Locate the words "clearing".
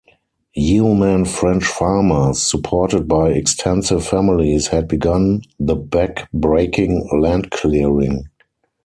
7.51-8.27